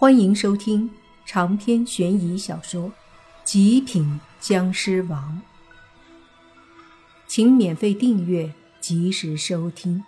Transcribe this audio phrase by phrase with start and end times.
[0.00, 0.88] 欢迎收听
[1.26, 2.88] 长篇悬疑小说
[3.42, 5.42] 《极品僵尸王》，
[7.26, 10.04] 请免费订阅，及时收听。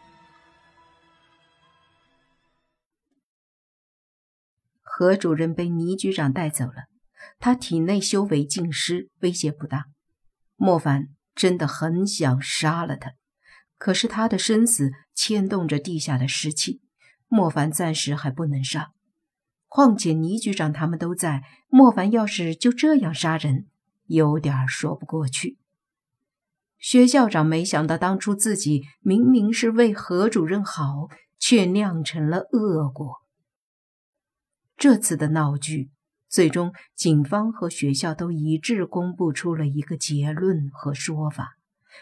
[4.80, 6.84] 何主任被倪局长带走了，
[7.40, 9.86] 他体内修为尽失，威胁不大。
[10.54, 13.14] 莫凡真的很想杀了他，
[13.76, 16.80] 可是他的生死牵动着地下的尸气，
[17.26, 18.92] 莫凡暂时还不能杀。
[19.70, 23.68] 况且倪局长他们都在，莫凡要是就这样杀人，
[24.06, 25.58] 有点说不过去。
[26.76, 33.18] 薛校长没想到，当初自己明明是为何主任好，却酿成了恶果。
[34.76, 35.92] 这次的闹剧，
[36.28, 41.50] 最终警方和学校都一致公布出了一个结论和说法，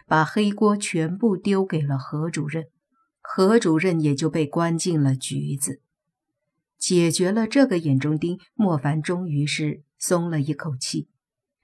[0.06, 2.64] 把黑锅全部丢给了何主任，
[3.20, 5.82] 何主任也就被关进了局子。
[6.78, 11.09] 解决了这个眼中钉，莫凡终于是松了一口气。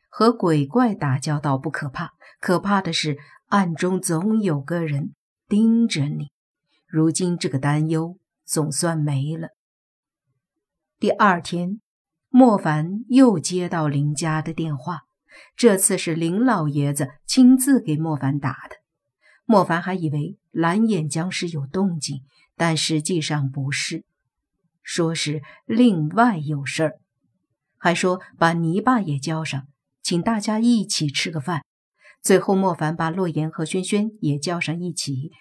[0.08, 5.14] 和鬼怪打交道不可怕，可怕的是暗中总有个人
[5.48, 6.30] 盯着你。
[6.86, 9.48] 如今这个担忧总算没了。
[11.00, 11.80] 第二天，
[12.28, 15.00] 莫凡又接到林家的电话，
[15.56, 18.76] 这次是林老爷子亲自给莫凡打的。
[19.44, 22.22] 莫凡还以为蓝眼僵尸有动静，
[22.56, 24.04] 但实际上不是。
[24.84, 27.00] 说是另外有事儿，
[27.76, 29.66] 还说把泥巴也叫上，
[30.00, 31.64] 请大家一起吃个饭。
[32.22, 35.32] 最后，莫凡把洛言和轩轩也叫上一起。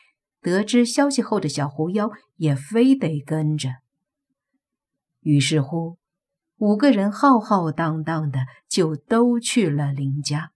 [0.42, 3.70] 得知消息后的小狐妖也非得跟着。
[5.22, 5.98] 于是乎，
[6.58, 10.52] 五个人浩浩荡荡的就都去了林家。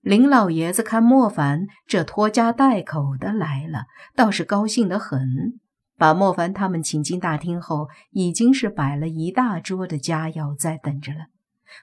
[0.00, 3.84] 林老爷子看莫凡这拖家带口的来了，
[4.16, 5.59] 倒是高兴得很。
[6.00, 11.26] 把莫凡他们请进大厅后，已经是摆了一大桌的佳肴在等着了。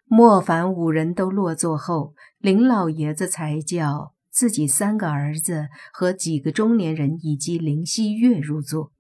[0.06, 8.92] 莫凡五人都落座后，林老爷子才叫自己三个儿子和几个中年人以及林希月入座。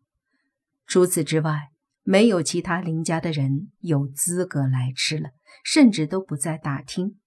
[0.85, 1.69] 除此之外，
[2.03, 5.31] 没有其他林家的人有资格来吃了，
[5.63, 7.17] 甚至都不在大厅。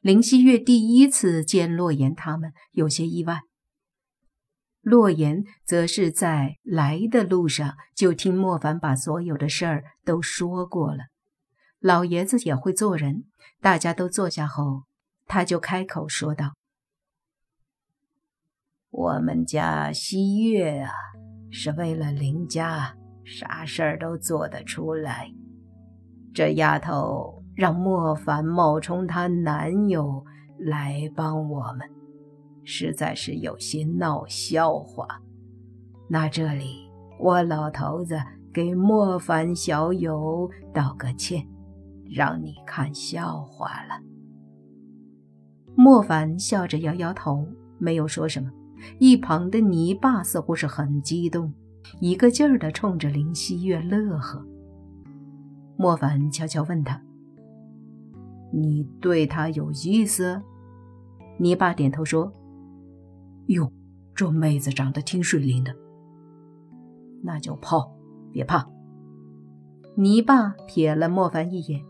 [0.00, 3.40] 林希月第一次见洛言他们，有些意外。
[4.88, 11.08] 洛言则是在来的路上就听莫凡把所有的事儿都说过了。
[11.78, 13.24] 老爷子也会做人，
[13.60, 14.84] 大家都坐下后，
[15.26, 16.54] 他就开口说道
[18.88, 20.90] ：“我们家西月啊，
[21.50, 25.30] 是为了林家，啥事儿都做得出来。
[26.32, 30.24] 这丫头让莫凡冒充她男友
[30.58, 31.86] 来帮我们。”
[32.70, 35.22] 实在是有些闹笑话，
[36.06, 36.86] 那这里
[37.18, 38.20] 我老头子
[38.52, 41.48] 给莫凡小友道个歉，
[42.10, 44.02] 让你看笑话了。
[45.74, 48.50] 莫凡笑着摇摇头，没有说什么。
[48.98, 51.50] 一旁的泥巴似乎是很激动，
[52.00, 54.44] 一个劲儿的冲着林希月乐呵。
[55.78, 57.00] 莫凡悄悄问他
[58.52, 60.42] ：“你对他有意思？”
[61.40, 62.30] 泥巴点头说。
[63.48, 63.72] 哟，
[64.14, 65.74] 这妹子长得挺水灵的，
[67.22, 67.96] 那就泡，
[68.30, 68.68] 别怕。
[69.96, 71.82] 泥巴瞥了莫凡一眼，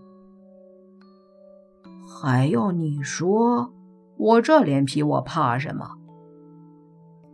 [2.07, 3.73] 还要你说，
[4.17, 5.97] 我这脸皮我怕什么？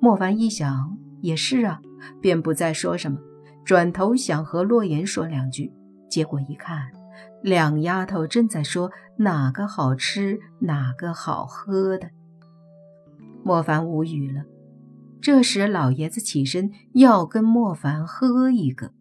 [0.01, 1.83] 莫凡一想，也是啊，
[2.23, 3.19] 便不再说什么，
[3.63, 5.71] 转头想和洛言说两句，
[6.09, 6.91] 结果一看，
[7.43, 12.09] 两丫头正在说哪个好吃，哪个好喝的。
[13.45, 14.45] 莫凡无语了。
[15.21, 18.93] 这时，老爷子起身要跟莫凡喝一个。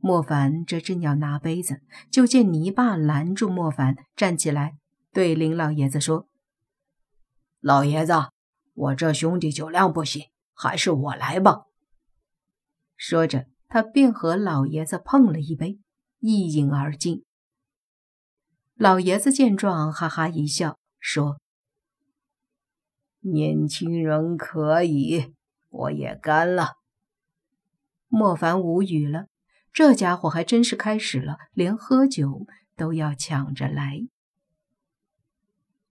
[0.00, 1.80] 莫凡这正要拿杯子，
[2.10, 4.76] 就见泥巴拦住莫凡，站起来
[5.12, 6.26] 对林老爷子说
[7.60, 8.12] ：“老爷子，
[8.74, 11.62] 我这兄弟酒量不行，还是我来吧。”
[12.96, 15.78] 说着，他便和老爷子碰了一杯，
[16.20, 17.24] 一饮而尽。
[18.74, 21.38] 老爷子见状，哈哈一笑，说。
[23.20, 25.34] 年轻人可以，
[25.68, 26.74] 我也干了。
[28.08, 29.26] 莫凡无语了，
[29.72, 32.46] 这家伙还真是开始了，连喝酒
[32.76, 34.06] 都要抢着来。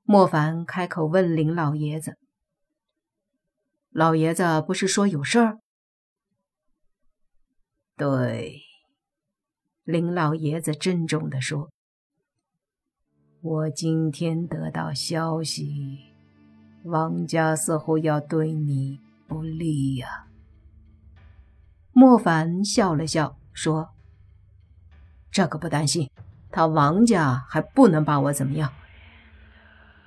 [0.04, 2.18] 莫凡开口问林老爷子
[3.92, 5.60] ：“老爷子不是说有事儿？”
[7.98, 8.62] 对，
[9.84, 11.70] 林老爷子郑重地说
[13.42, 16.15] ：“我今天得到消息。”
[16.86, 20.28] 王家似乎要对你不利呀。
[21.92, 23.90] 莫凡笑了笑，说
[25.32, 26.12] ：“这个不担心，
[26.52, 28.72] 他王家还不能把我怎么样。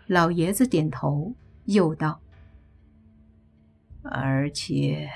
[0.06, 1.34] 老爷子点头，
[1.64, 2.20] 又道
[4.04, 5.08] ：“而且，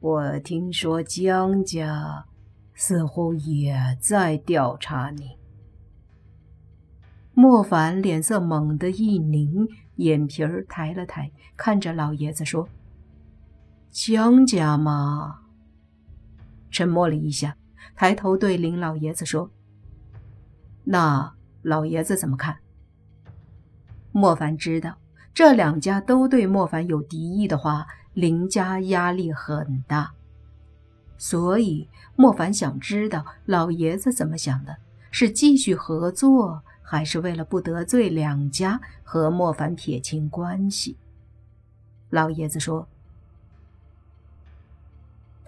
[0.00, 2.26] 我听说江家
[2.74, 5.38] 似乎也在调查你。”
[7.32, 12.68] 莫凡脸色猛地一凝，眼皮儿抬了抬，看着老爷子说
[13.90, 15.40] ：“江家嘛。”
[16.70, 17.56] 沉默了一下，
[17.94, 19.50] 抬头对林老爷子说
[20.84, 21.32] ：“那
[21.62, 22.56] 老爷子怎么看？”
[24.12, 24.96] 莫凡知道
[25.34, 30.12] 这两家都对莫凡有敌意的话，林家压力很大，
[31.18, 34.76] 所以莫凡想知道老爷子怎么想的，
[35.10, 40.96] 是继续合作，还是为了不得罪两家和莫凡撇清关系？
[42.10, 42.86] 老爷子说：“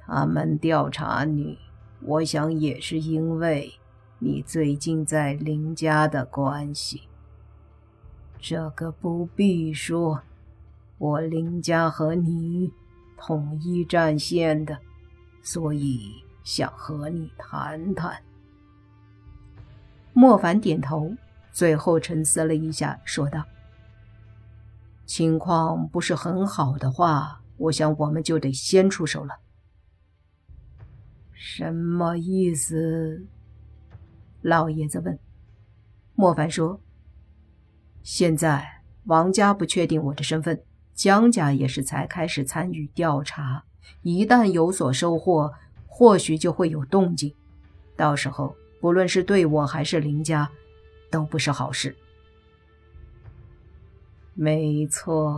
[0.04, 1.56] 他们调查你，
[2.00, 3.72] 我想也是因为
[4.18, 7.02] 你最近在林家的关系。”
[8.40, 10.22] 这个不必说，
[10.98, 12.72] 我林家和你
[13.16, 14.76] 统一战线的，
[15.40, 18.20] 所以想和你谈谈。
[20.12, 21.14] 莫凡点头，
[21.58, 23.44] 最后沉思了一下，说道
[25.06, 29.40] ：“情况不是很好的话，我想我们就得先出手了。”
[31.34, 33.26] 什么意思？
[34.40, 35.18] 老爷子问。
[36.14, 36.80] 莫凡说。
[38.04, 38.64] 现在
[39.06, 40.62] 王家不确定我的身份，
[40.94, 43.64] 江家也是才开始参与调查。
[44.02, 45.52] 一旦有所收获，
[45.88, 47.34] 或许就会有动静。
[47.96, 50.48] 到时候，不论是对我还是林家，
[51.10, 51.96] 都不是好事。
[54.34, 55.36] 没错，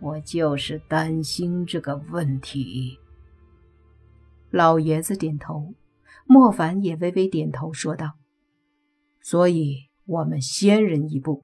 [0.00, 2.98] 我就是担心这个问题。
[4.50, 5.74] 老爷子点头，
[6.24, 8.12] 莫凡也微微点头，说道
[9.22, 11.42] ：“所以，我们先人一步。”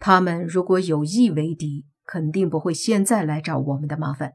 [0.00, 4.32] 他们如果有意为敌，肯定不会现在来找我们的麻烦，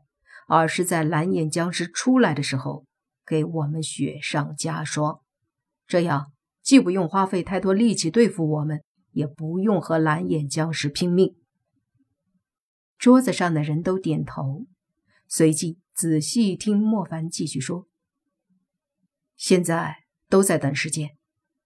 [0.48, 2.86] 而是在蓝眼僵尸出来的时候
[3.26, 5.20] 给我们雪上加霜。
[5.88, 6.32] 这样
[6.66, 11.36] 既不用花费太多力气对付我们，也不用和蓝眼僵尸拼命。
[12.98, 14.66] 桌子上的人都点头，
[15.28, 17.88] 随即仔细听莫凡继续说
[19.38, 21.12] ：“现在都在等时间，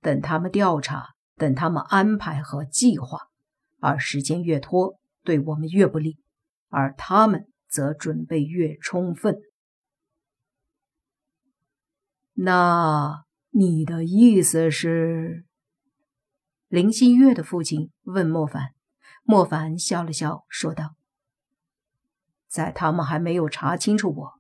[0.02, 3.30] 等他们调查，等他们安排和计划。”
[3.80, 6.18] 而时间越拖，对我们越不利，
[6.68, 9.38] 而他们则准备越充分。
[12.34, 15.46] 那你的意思是？
[16.68, 18.74] 林新月的父亲问莫凡。
[19.24, 20.96] 莫凡笑了笑，说道
[22.48, 24.34] ：“在他们还没有查清楚我，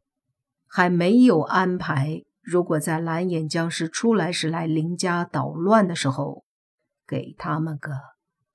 [0.67, 6.43] 还没有安排，如果在蓝眼僵尸出来时来林家捣乱的时候，
[7.05, 7.91] 给他们个……”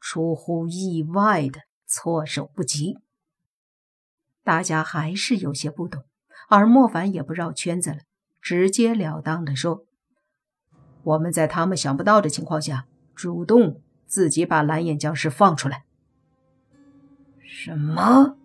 [0.06, 2.98] 出乎意外的措手不及，
[4.42, 6.04] 大家还是有些不懂，
[6.50, 8.00] 而莫凡也不绕圈子了，
[8.42, 9.86] 直截了当的说
[11.04, 15.84] ：“我们在他们想不到的情况下，主动自己把蓝眼僵尸放出来。”
[17.40, 18.36] 什么？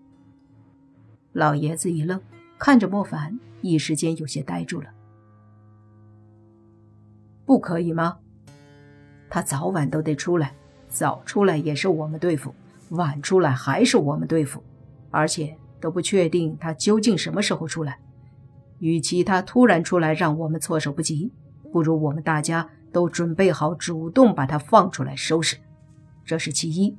[1.33, 2.21] 老爷子一愣，
[2.57, 4.89] 看着莫凡，一时间有些呆住了。
[7.45, 8.19] 不可以吗？
[9.29, 10.53] 他早晚都得出来。
[10.87, 12.53] 早出来也是我们对付，
[12.89, 14.63] 晚出来还是我们对付，
[15.11, 17.99] 而且都不确定他究竟什么时候出来。
[18.79, 21.31] 与其他突然出来让我们措手不及，
[21.71, 25.57] 不如我们大家都准备好，主动把他放出来收拾。
[26.25, 26.97] 这是其一。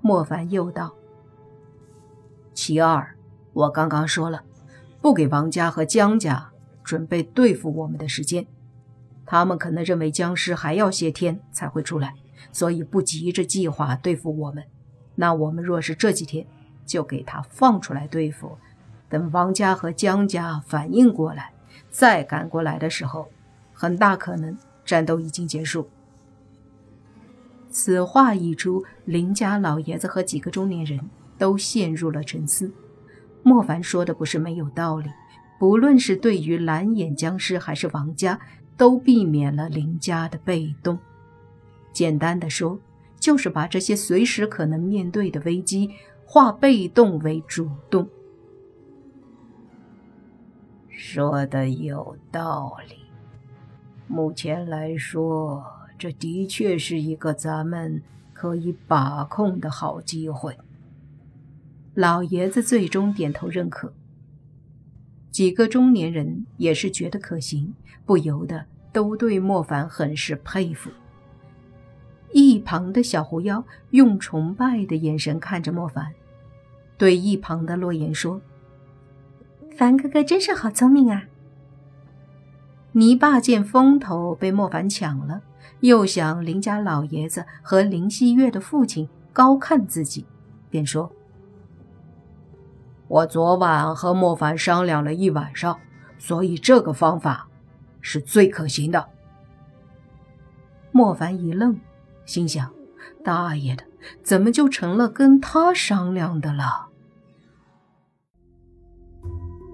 [0.00, 0.94] 莫凡又道
[2.54, 3.16] ：“其二，
[3.52, 4.42] 我刚刚说了，
[5.00, 6.50] 不给王家和江家
[6.82, 8.46] 准备对付我们的时间，
[9.26, 12.14] 他们可能认为僵尸还要些天才会出来。”
[12.52, 14.64] 所以不急着计划对付我们，
[15.14, 16.46] 那我们若是这几天
[16.86, 18.56] 就给他放出来对付，
[19.10, 21.52] 等王家和江家反应过来，
[21.90, 23.28] 再赶过来的时候，
[23.72, 25.88] 很大可能战斗已经结束。
[27.70, 31.00] 此话一出，林家老爷子和几个中年人
[31.38, 32.72] 都陷入了沉思。
[33.42, 35.08] 莫凡说的不是没有道理，
[35.58, 38.38] 不论是对于蓝眼僵尸还是王家，
[38.76, 40.98] 都避免了林家的被动。
[41.92, 42.78] 简单的说，
[43.18, 45.90] 就是把这些随时可能面对的危机
[46.24, 48.08] 化被动为主动。
[51.02, 52.94] 说的有道理。
[54.06, 55.64] 目前来说，
[55.98, 58.02] 这的确是一个咱们
[58.34, 60.54] 可以把控的好机会。
[61.94, 63.94] 老爷子最终点头认可。
[65.30, 67.72] 几个中年人也是觉得可行，
[68.04, 70.90] 不由得都对莫凡很是佩服。
[72.30, 76.12] 一旁的小狐妖用崇拜的眼神看着莫凡，
[76.98, 78.38] 对一旁的洛言说
[79.76, 81.24] ：“凡哥哥真是好聪明啊！”
[82.92, 85.42] 泥巴见风头被莫凡抢了，
[85.80, 90.26] 又想林家老爷子和林希月的父亲高看自己，
[90.68, 91.12] 便说。
[93.06, 95.78] 我昨晚和莫凡商量了一晚上，
[96.18, 97.48] 所以这个方法
[98.00, 99.08] 是最可行的。
[100.92, 101.80] 莫凡一愣，
[102.24, 102.70] 心想：
[103.24, 103.84] 大爷的，
[104.22, 106.89] 怎么就成了跟他商量的了？